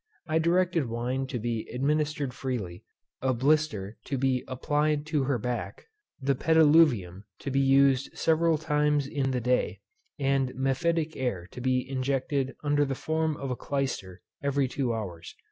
I 0.25 0.39
directed 0.39 0.87
wine 0.89 1.27
to 1.27 1.37
be 1.37 1.69
administered 1.71 2.33
freely; 2.33 2.83
a 3.21 3.35
blister 3.35 3.99
to 4.05 4.17
be 4.17 4.43
applied 4.47 5.05
to 5.05 5.25
her 5.25 5.37
back; 5.37 5.85
the 6.19 6.33
pediluvium 6.33 7.25
to 7.37 7.51
be 7.51 7.59
used 7.59 8.17
several 8.17 8.57
times 8.57 9.05
in 9.05 9.29
the 9.29 9.39
day; 9.41 9.81
and 10.17 10.55
mephitic 10.55 11.15
air 11.15 11.45
to 11.51 11.61
be 11.61 11.87
injected 11.87 12.55
under 12.63 12.83
the 12.83 12.95
form 12.95 13.37
of 13.37 13.51
a 13.51 13.55
clyster 13.55 14.23
every 14.41 14.67
two 14.67 14.91
hours. 14.91 15.35